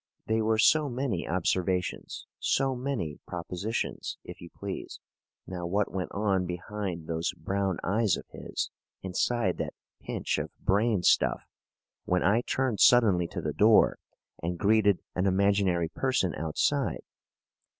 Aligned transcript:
They 0.25 0.41
were 0.41 0.57
so 0.57 0.89
many 0.89 1.27
observations 1.27 2.25
so 2.39 2.75
many 2.75 3.19
propositions, 3.27 4.17
if 4.23 4.41
you 4.41 4.49
please. 4.49 4.99
Now, 5.45 5.67
what 5.67 5.91
went 5.91 6.11
on 6.11 6.47
behind 6.47 7.05
those 7.05 7.33
brown 7.33 7.77
eyes 7.83 8.17
of 8.17 8.25
his, 8.31 8.71
inside 9.03 9.59
that 9.59 9.75
pinch 10.01 10.39
of 10.39 10.49
brain 10.57 11.03
stuff, 11.03 11.43
when 12.05 12.23
I 12.23 12.41
turned 12.41 12.79
suddenly 12.79 13.27
to 13.27 13.41
the 13.41 13.53
door 13.53 13.99
and 14.41 14.57
greeted 14.57 15.03
an 15.13 15.27
imaginary 15.27 15.89
person 15.89 16.33
outside? 16.33 17.03